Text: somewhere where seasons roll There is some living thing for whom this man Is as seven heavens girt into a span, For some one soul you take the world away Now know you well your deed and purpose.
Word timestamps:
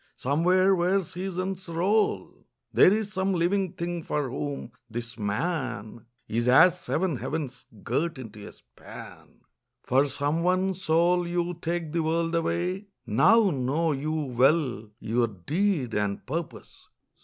somewhere 0.17 0.73
where 0.73 0.99
seasons 0.99 1.69
roll 1.69 2.43
There 2.73 2.91
is 2.91 3.13
some 3.13 3.35
living 3.35 3.73
thing 3.73 4.01
for 4.01 4.31
whom 4.31 4.71
this 4.89 5.15
man 5.15 6.07
Is 6.27 6.47
as 6.49 6.79
seven 6.81 7.17
heavens 7.17 7.67
girt 7.83 8.17
into 8.17 8.47
a 8.47 8.51
span, 8.51 9.41
For 9.83 10.07
some 10.07 10.41
one 10.41 10.73
soul 10.73 11.27
you 11.27 11.53
take 11.61 11.91
the 11.91 12.01
world 12.01 12.33
away 12.33 12.87
Now 13.05 13.51
know 13.51 13.91
you 13.91 14.11
well 14.11 14.89
your 14.99 15.27
deed 15.27 15.93
and 15.93 16.25
purpose. 16.25 16.89